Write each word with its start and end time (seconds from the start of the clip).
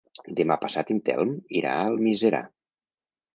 Demà 0.37 0.55
passat 0.61 0.89
en 0.95 1.01
Telm 1.09 1.35
irà 1.59 1.75
a 1.75 1.85
Almiserà. 1.91 2.41